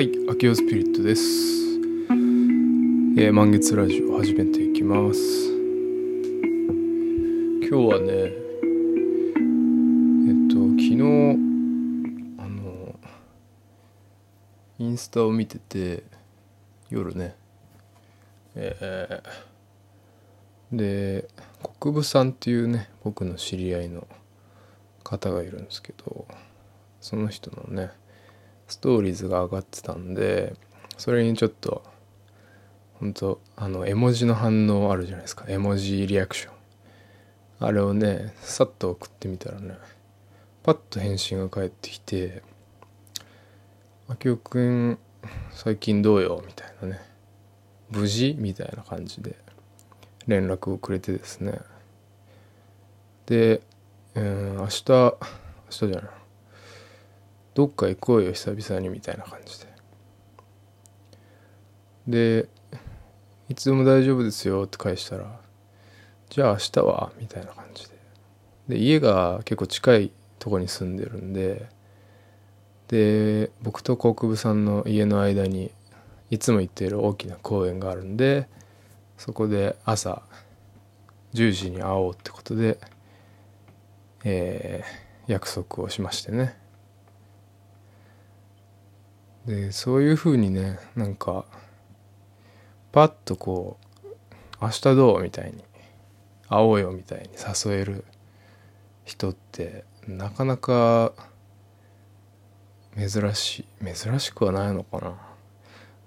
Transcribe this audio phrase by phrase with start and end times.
[0.00, 1.22] はい、秋オスピリットです。
[3.18, 5.20] えー満月ラジオ始めていきます。
[7.60, 8.30] 今日はね、え
[10.32, 11.02] っと、昨日、
[12.38, 12.94] あの、
[14.78, 16.02] インスタを見てて、
[16.88, 17.36] 夜ね、
[18.54, 21.28] えーで、
[21.78, 24.08] 国分さんっていうね、僕の知り合いの
[25.04, 26.26] 方がいるんですけど、
[27.02, 27.90] その人のね、
[28.70, 30.54] ストーリーズが上がってたんで
[30.96, 31.82] それにちょっと
[32.94, 35.46] 本当あの絵文字の反応あるじゃないですか。
[35.48, 36.52] 絵文字リアクション。
[37.60, 39.74] あれをねさっと送ってみたらね
[40.62, 42.42] パッと返信が返ってきて
[44.08, 44.98] 「あきおくん
[45.52, 47.00] 最近どうよ?」みたいなね
[47.90, 49.36] 「無事?」みたいな感じで
[50.26, 51.60] 連絡をくれてですね。
[53.26, 53.62] で、
[54.14, 55.18] うん、明日明
[55.70, 56.02] 日じゃない？
[57.54, 59.70] どっか行こうよ久々にみたいな感じで。
[62.42, 62.48] で
[63.48, 65.40] いつでも大丈夫ですよって返したら
[66.28, 67.12] じゃあ明日は？
[67.20, 67.96] みたいな感じで。
[68.68, 71.68] で家が結構近いとこに住んでるんで
[72.88, 75.72] で僕と国分さんの家の間に
[76.30, 78.48] いつも行っている大きな公園があるんで
[79.18, 80.22] そこで朝
[81.34, 82.78] 10時に会おうってことで、
[84.24, 86.56] えー約束をしましてね。
[89.46, 91.44] でそういう風にねなんか
[92.92, 94.06] パッとこう
[94.60, 95.64] 「明日どう?」みたいに
[96.48, 98.04] 「会おうよ」みたいに誘える
[99.04, 101.12] 人ってなかなか
[102.96, 105.14] 珍しい珍しくはないのかな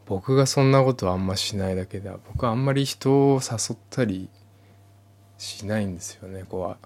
[0.05, 4.29] 僕がそんなことあんましないだけでは僕はあんまり人を誘ったり
[5.37, 6.77] しないんですよねこうは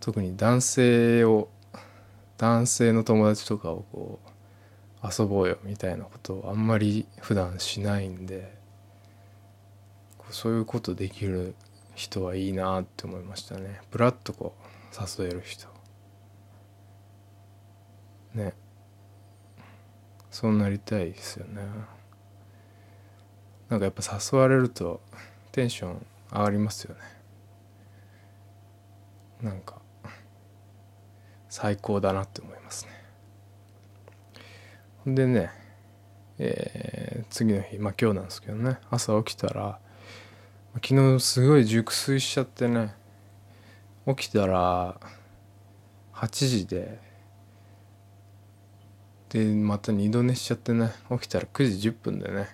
[0.00, 1.48] 特に男性を
[2.36, 4.23] 男性の友達とかをこう
[5.04, 8.56] 遊ぼうよみたいなことをあんまり普段しないんで
[10.30, 11.54] そういうことできる
[11.94, 13.80] 人はいいなって思いましたね。
[13.90, 15.68] ブラッとこう誘える人。
[18.34, 18.54] ね。
[20.30, 21.62] そうなりたいですよね。
[23.68, 25.00] なんかやっぱ誘われると
[25.52, 27.00] テンション上がりますよね。
[29.40, 29.80] なんか
[31.48, 33.03] 最高だなって思いますね。
[35.06, 35.50] でね、
[36.38, 39.80] えー次の日まあ今日なんですけどね朝起きたら
[40.74, 42.94] 昨日すごい熟睡しちゃってね
[44.06, 45.00] 起きたら
[46.12, 47.00] 8時で
[49.30, 52.48] でまた二度寝しちゃってね起きたら9時10分でね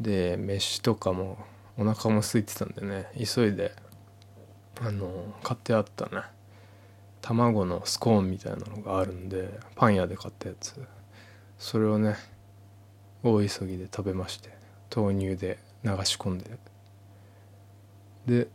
[0.00, 1.38] で飯とかも
[1.76, 3.72] お腹も空いてたんでね急いで
[4.80, 6.22] あの買ってあったね。
[7.22, 10.74] 卵のスコーンみたいなのがあるんでパン屋で買ったやつ。
[11.58, 12.16] それをね
[13.22, 14.50] 大急ぎで食べまして
[14.94, 16.58] 豆乳で流し込んで。
[18.26, 18.48] で、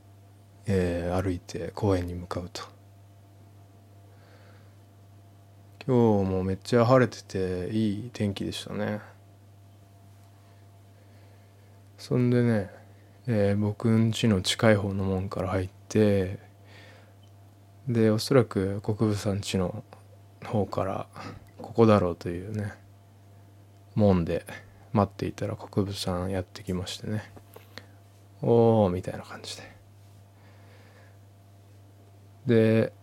[0.68, 2.63] えー歩いて公園に向かうと。
[5.85, 9.01] 今日もめっちゃ晴れてていい天気でしたね。
[11.97, 12.69] そんでね、
[13.28, 16.40] えー僕ん家の近い方の門から入って
[17.88, 19.84] でおそらく国分さん家の
[20.46, 21.08] 方から
[21.62, 22.74] ここだろうというね
[23.96, 24.46] 門で
[24.94, 27.24] 待っていたら国分さんやってきましてね。
[28.42, 29.74] おーみたいな感じで。
[32.46, 32.94] で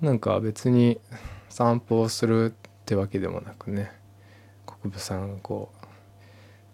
[0.00, 1.00] なんか別に
[1.48, 3.90] 散歩をするってわけでもなくね
[4.66, 5.86] 国分さんがこう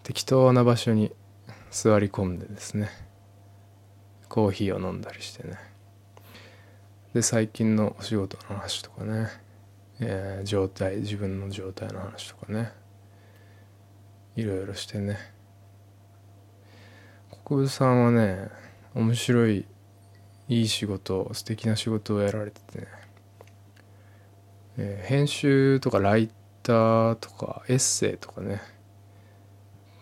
[0.03, 1.13] 適当な場所に
[1.71, 2.89] 座り込んでですね
[4.29, 5.72] コーヒーを飲んだりしてね。
[7.13, 9.27] で最近のお仕事の話とかね、
[9.99, 12.71] えー状態自分の状態の話とかね。
[14.35, 15.17] いろいろしてね。
[17.45, 18.49] 国分さんはね
[18.95, 19.65] 面白い
[20.47, 22.87] いい仕事素敵な仕事をやられててね、
[24.77, 26.29] えー編集とかライ
[26.63, 28.61] ターとかエッセイとかね。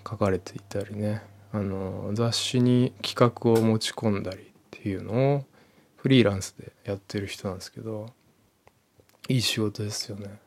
[0.09, 1.23] 書かれていたりね。
[1.53, 4.41] あの雑誌に企画を持ち込んだりっ
[4.71, 5.45] ていうのを
[6.01, 8.07] フリーランスでやってる人なんですけど
[9.30, 10.39] いい仕事ですよね。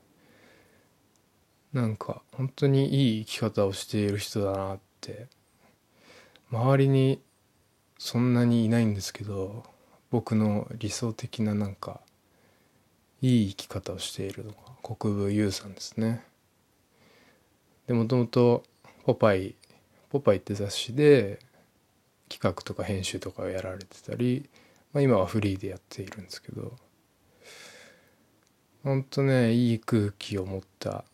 [1.72, 5.28] なんか本当にいい生き方をしている人だなって。
[6.50, 7.20] 周りに
[7.98, 9.64] そんなにいないんですけど
[10.10, 12.00] 僕の理想的ななんか
[13.22, 16.24] いい生き方をしているのが国分優さんですね。
[17.86, 18.64] でもともと
[19.06, 19.54] 「ポパイ」
[20.10, 21.38] 「ポパイ」って雑誌で
[22.28, 24.48] 企画とか編集とかをやられてたり、
[24.94, 26.76] まあ、今はフリーでやっているんですけど
[28.84, 31.04] ほんとねいい空気を持った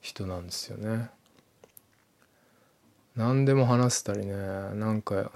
[0.00, 1.10] 人なんですよね。
[3.16, 5.30] 何でも話せたりねなんか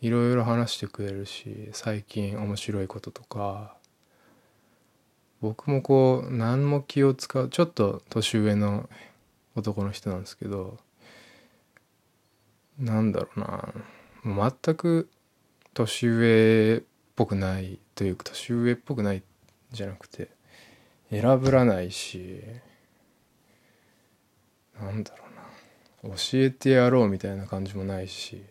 [0.00, 3.76] いろいろ話してくれるし最近面白いこととか
[5.40, 8.88] 僕もこう何も気を使うちょっと年上の
[9.56, 10.78] 男の人なんですけど
[12.78, 13.74] なんだろうな。
[14.24, 15.08] 全く
[15.74, 16.82] 年上っ
[17.16, 19.22] ぽくないというか年上っぽくない
[19.72, 20.28] じゃなくて
[21.10, 22.42] 選ぶらないし
[24.80, 25.24] なんだろ
[26.02, 26.16] うな。
[26.16, 28.42] 教えてやろうみたいな感じもないし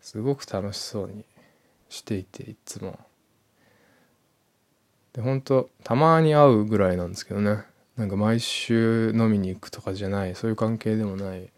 [0.00, 1.24] すごく楽しそうに
[1.88, 2.98] していていつも。
[5.12, 7.64] で本当たまに会うぐらいなんですけどね。
[7.96, 11.50] なんか毎週飲みに行くとかじゃないそういう関係でもない。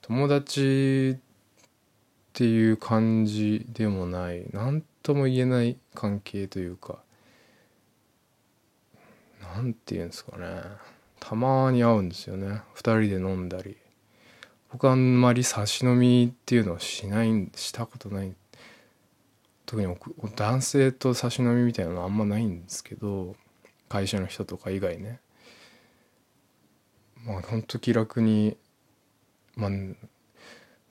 [0.00, 1.18] 友達
[2.32, 4.46] っていう感じでもない。
[4.52, 6.98] 何とも言えない関係というか
[9.54, 10.62] 何て言うんですかね。
[11.20, 12.62] たまに会うんですよね。
[12.74, 13.76] 2人で飲んだり。
[14.70, 18.34] 僕あんまり差し飲みっていうのをしないしたことない。
[19.66, 19.94] 特に
[20.34, 23.36] 男性と差し飲みみたいなのあんまないんですけど
[23.88, 25.20] 会社の人とか以外ね。
[27.26, 28.56] まあほんと気楽に
[29.54, 29.70] まあ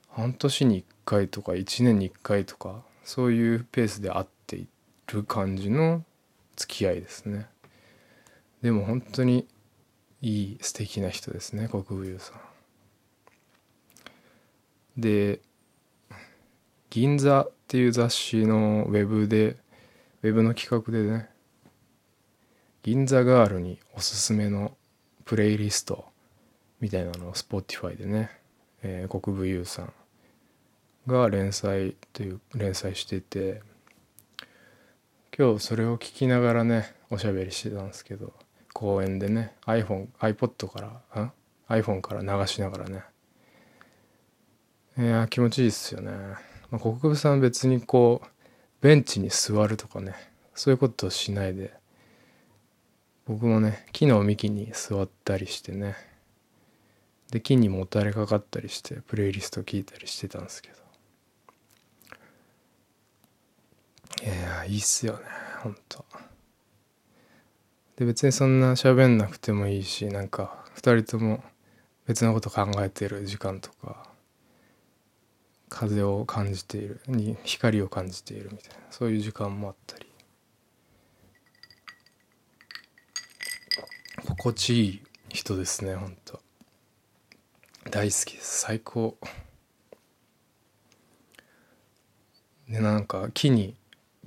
[0.08, 4.66] 半年に1回とか1年に1回とかそういうペースで会ってい
[5.12, 6.04] る感じの
[6.56, 7.46] 付き合いですね。
[8.62, 9.46] でも本当に
[10.20, 15.00] いい素敵な人ですね国分優さん。
[15.00, 15.40] で
[16.90, 19.56] 「銀座」っていう雑誌のウェブで
[20.22, 21.30] ウェブの企画でね
[22.82, 24.76] 銀座ガールにおすすめの
[25.24, 26.04] プレイリスト
[26.80, 28.30] みたいなのを Spotify でね、
[28.82, 29.92] えー、国分優さん
[31.06, 33.62] が連載という連載してて
[35.36, 38.32] 今日それを聞きながらねおしゃべりしてたんですけど
[38.72, 41.32] 公園でね iPhone iPod からん
[41.68, 43.02] iPhone から流しながらね。
[44.98, 46.10] いや気持ちいいっすよね、
[46.70, 48.28] まあ、国分さん別にこう
[48.82, 50.14] ベンチに座るとかね
[50.54, 51.72] そういうことをしないで
[53.26, 55.96] 僕もね木の幹に座ったりしてね
[57.30, 60.81] で木にもたれかかったりしてプレイリスト聞いたりしてたんですけど。
[64.22, 65.20] いやいいっすよね。
[65.62, 66.04] ほんと
[67.96, 71.42] で別にそんな喋んなくてもいいしなんか2人とも
[72.06, 74.08] 別のこと考えてる時間とか
[75.68, 80.06] 風を感じているに光を感じているみたいなそういう時間もあったり。
[84.24, 86.40] 心地いい人ですねほんと
[87.90, 88.60] 大好きです。
[88.60, 89.18] 最高。
[92.68, 93.74] でなんか木に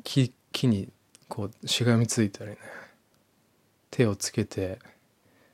[0.05, 0.87] 木木に
[1.27, 2.57] こうしがみついたりね。
[3.91, 4.79] 手をつけて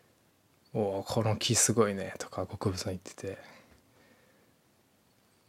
[0.74, 3.62] 「おおこの木すごいね」とか国分さん言ってて。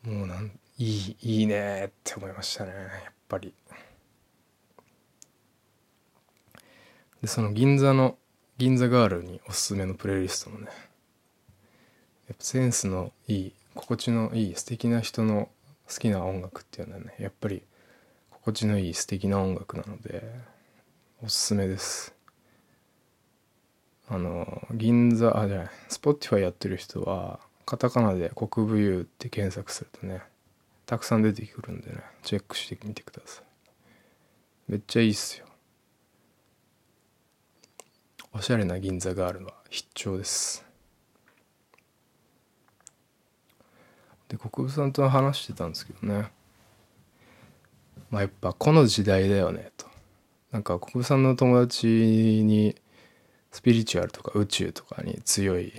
[0.03, 3.55] もうなんいいいいねって思いましたねやっぱり。
[7.21, 8.19] でその銀座の
[8.59, 10.73] 銀座ガールにおすすめのプレイリストもねや
[12.35, 15.49] っぱセンスのいい心地のいい素敵な人の
[15.89, 17.63] 好きな音楽っていうのはねやっぱり
[18.45, 20.29] 心地のいい素敵な音楽なので
[21.23, 22.13] おすすめです。
[24.09, 30.23] あの銀座あじゃないスポティファイやってる人はカタカナで国武優って検索するとね
[30.87, 33.45] たくさん出てくるんでねチェックしてみてください。
[34.73, 35.47] めっちゃいいっすよ。
[38.33, 40.65] おしゃれな銀座があるのは必聴です。
[44.29, 46.33] で国分さんと話してたんですけどね
[48.11, 49.87] まあやっぱこの時代だよねと。
[50.51, 52.77] なんか国分さんの友達に
[53.51, 55.73] スピリチュアルとか宇宙とかに強い、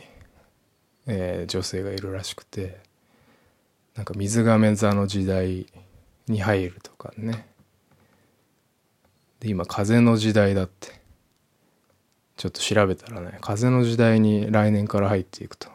[1.05, 2.79] えー、女性がいるらしくて
[3.95, 5.67] なんか水亀座の時代
[6.27, 7.47] に入るとかね。
[9.39, 11.01] で今風の時代だって
[12.37, 15.69] ちょっと調べたらね風の時代に来年から入っていくと。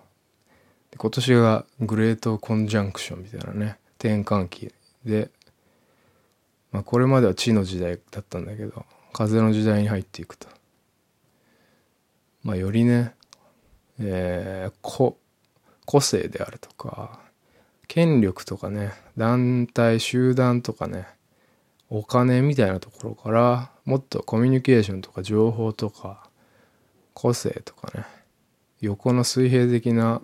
[0.96, 4.72] 今年がグレートコンジャンクションみたいなね転換期
[5.04, 5.30] で
[6.72, 10.48] まあ、これまでは地の時代だったんだけど風の時代に入っていくと、
[12.42, 13.14] まあ、よりね、
[14.00, 15.18] えー、個
[15.86, 17.20] 個性であるとか
[17.86, 21.06] 権力とかね団体集団とかね
[21.88, 26.28] お金みたいなところからもっとコミュニケーションとか情報とか
[27.14, 28.04] 個性とかね
[28.80, 30.20] 横の水平的な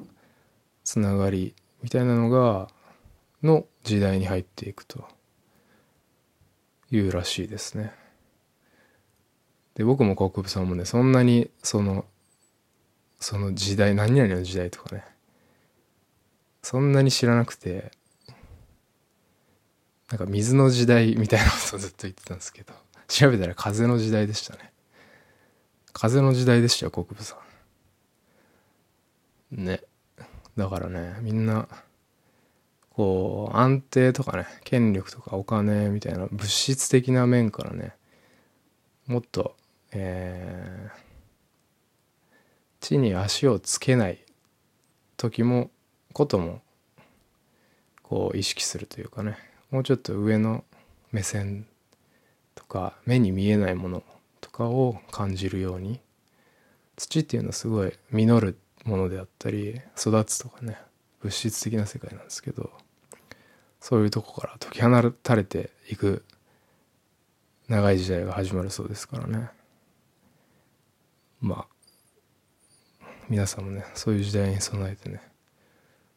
[0.85, 2.69] つながりみたいなのが
[3.43, 5.14] の時代に入っていくと。
[6.91, 7.93] いうらしいですね。
[9.75, 12.05] で僕も国分さんもねそんなにその
[13.19, 15.05] その時代何々の時代とかね
[16.63, 17.91] そんなに知らなくて
[20.11, 22.73] なんか水の時代みたいなことをずっと言ってたんですけど
[23.09, 24.73] 調べたら風の時代でしたね。
[25.93, 27.37] 風の時代でしたよ国分さ
[29.53, 29.65] ん。
[29.65, 29.81] ね。
[30.57, 31.69] だからねみんな
[32.95, 37.95] こう安定とかね権力とかお金みたいな物質的な面からね
[39.07, 39.57] もっと
[39.97, 40.91] えー、
[42.81, 44.19] 地に足をつけない
[45.17, 45.71] 時も
[46.13, 46.61] ことも
[48.03, 49.39] こう意識するというかね
[49.71, 50.65] もうちょっと上の
[51.13, 51.67] 目線
[52.57, 54.03] とか目に見えないもの
[54.41, 56.01] とかを感じるように
[56.97, 60.77] 土っていうのはすごい実るものであったり育つとかね
[61.21, 62.71] 物質的な世界なんですけど
[63.85, 66.25] そういうとこから解き放たれていく
[67.69, 69.51] 長い時代が始まるそうですからね。
[71.43, 71.67] ま
[73.03, 75.21] あ皆さんもねそういう時代に備えてね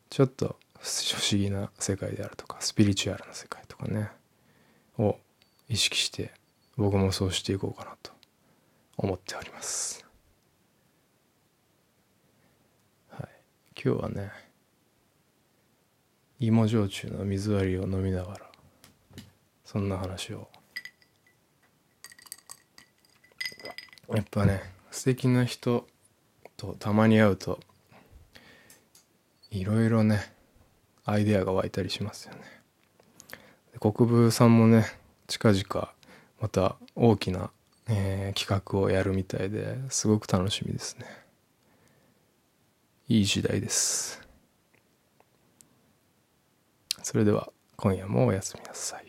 [0.09, 0.88] ちょっと不
[1.36, 4.12] 思議な世界であるとかスピリチュアルな世界とかね
[4.97, 5.17] を
[5.67, 6.31] 意識して
[6.77, 8.13] 僕もそうしていこうかなと
[8.95, 10.07] 思っております。
[13.09, 13.29] はい。
[13.75, 14.46] 今日はね
[16.39, 18.39] 芋焼酎の水割りを飲みながら
[19.65, 20.48] そんな話を。
[24.13, 25.86] やっぱね素敵な人
[26.56, 27.60] とたまに会うと
[29.51, 30.32] いろいろね
[31.03, 32.41] アイデアが湧いたりしますよね。
[33.79, 34.86] 国分さんもね
[35.27, 35.89] 近々
[36.39, 37.51] また大きな、
[37.88, 41.06] えー、企画をやるみたいですごく楽しみですね。
[43.10, 44.26] いい時代です。
[47.07, 49.06] それでは今夜もおやすみなさい。